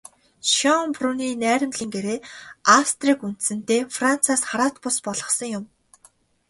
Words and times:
Шёнбрунны 0.53 1.27
найрамдлын 1.43 1.89
гэрээ 1.95 2.19
Австрийг 2.79 3.19
үндсэндээ 3.27 3.81
Францаас 3.97 4.41
хараат 4.49 4.75
улс 4.85 4.97
болгосон 5.05 5.49
юм. 5.57 5.65